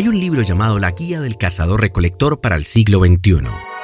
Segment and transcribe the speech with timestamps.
[0.00, 3.79] Hay un libro llamado La Guía del Cazador Recolector para el siglo XXI.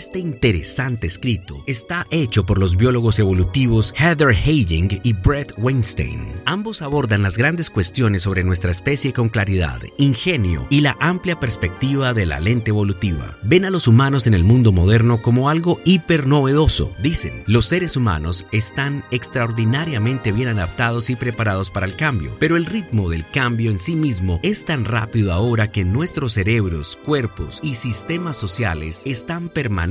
[0.00, 6.40] Este interesante escrito está hecho por los biólogos evolutivos Heather Haging y Brett Weinstein.
[6.46, 12.14] Ambos abordan las grandes cuestiones sobre nuestra especie con claridad, ingenio y la amplia perspectiva
[12.14, 13.36] de la lente evolutiva.
[13.42, 16.94] Ven a los humanos en el mundo moderno como algo hiper novedoso.
[17.02, 22.64] Dicen, los seres humanos están extraordinariamente bien adaptados y preparados para el cambio, pero el
[22.64, 27.74] ritmo del cambio en sí mismo es tan rápido ahora que nuestros cerebros, cuerpos y
[27.74, 29.89] sistemas sociales están permanentemente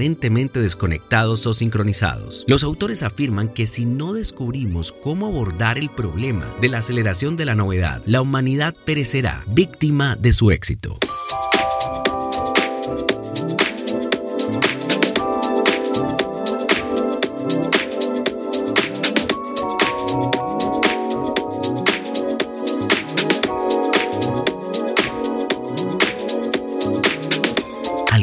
[0.61, 2.45] desconectados o sincronizados.
[2.47, 7.45] Los autores afirman que si no descubrimos cómo abordar el problema de la aceleración de
[7.45, 10.97] la novedad, la humanidad perecerá víctima de su éxito.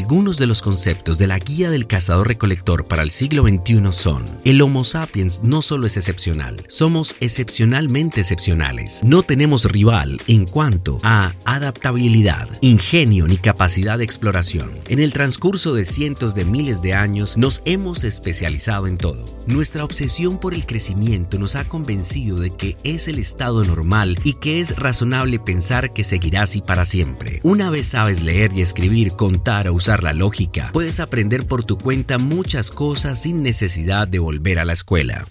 [0.08, 4.62] Algunos de los conceptos de la guía del cazador-recolector para el siglo XXI son, el
[4.62, 9.02] Homo sapiens no solo es excepcional, somos excepcionalmente excepcionales.
[9.02, 14.70] No tenemos rival en cuanto a adaptabilidad, ingenio ni capacidad de exploración.
[14.86, 19.24] En el transcurso de cientos de miles de años nos hemos especializado en todo.
[19.48, 24.34] Nuestra obsesión por el crecimiento nos ha convencido de que es el estado normal y
[24.34, 27.40] que es razonable pensar que seguirá así para siempre.
[27.42, 32.18] Una vez sabes leer y escribir, contar o la lógica, puedes aprender por tu cuenta
[32.18, 35.26] muchas cosas sin necesidad de volver a la escuela.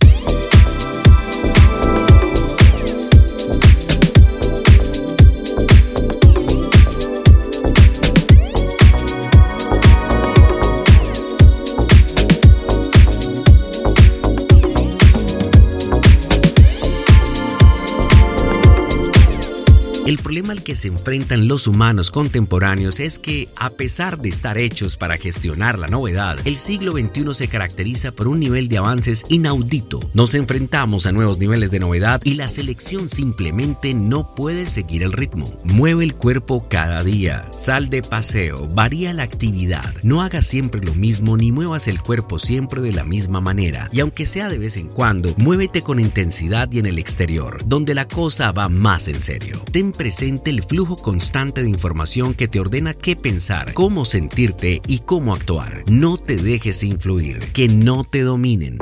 [20.05, 24.55] El problema al que se enfrentan los humanos contemporáneos es que, a pesar de estar
[24.55, 29.25] hechos para gestionar la novedad, el siglo XXI se caracteriza por un nivel de avances
[29.29, 29.99] inaudito.
[30.13, 35.11] Nos enfrentamos a nuevos niveles de novedad y la selección simplemente no puede seguir el
[35.11, 35.51] ritmo.
[35.63, 40.93] Mueve el cuerpo cada día, sal de paseo, varía la actividad, no hagas siempre lo
[40.93, 43.89] mismo ni muevas el cuerpo siempre de la misma manera.
[43.91, 47.95] Y aunque sea de vez en cuando, muévete con intensidad y en el exterior, donde
[47.95, 49.63] la cosa va más en serio.
[49.95, 55.33] Presente el flujo constante de información que te ordena qué pensar, cómo sentirte y cómo
[55.33, 55.83] actuar.
[55.87, 58.77] No te dejes influir, que no te dominen.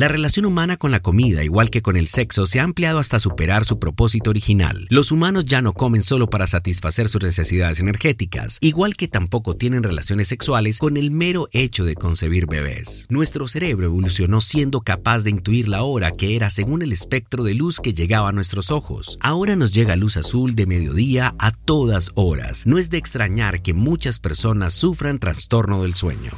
[0.00, 3.18] La relación humana con la comida, igual que con el sexo, se ha ampliado hasta
[3.18, 4.86] superar su propósito original.
[4.88, 9.82] Los humanos ya no comen solo para satisfacer sus necesidades energéticas, igual que tampoco tienen
[9.82, 13.08] relaciones sexuales con el mero hecho de concebir bebés.
[13.10, 17.52] Nuestro cerebro evolucionó siendo capaz de intuir la hora que era según el espectro de
[17.52, 19.18] luz que llegaba a nuestros ojos.
[19.20, 22.66] Ahora nos llega luz azul de mediodía a todas horas.
[22.66, 26.30] No es de extrañar que muchas personas sufran trastorno del sueño.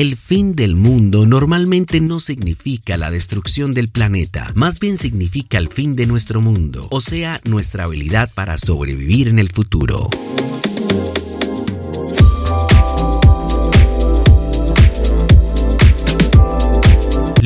[0.00, 5.68] El fin del mundo normalmente no significa la destrucción del planeta, más bien significa el
[5.68, 10.08] fin de nuestro mundo, o sea, nuestra habilidad para sobrevivir en el futuro.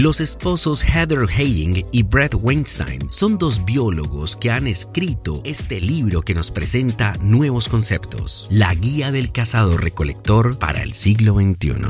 [0.04, 6.20] Los esposos Heather Haying y Brett Weinstein son dos biólogos que han escrito este libro
[6.20, 11.88] que nos presenta nuevos conceptos, la guía del cazador-recolector para el siglo XXI.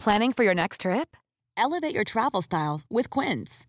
[0.00, 1.16] Planning for your next trip?
[1.56, 3.68] Elevate your travel style with Quince.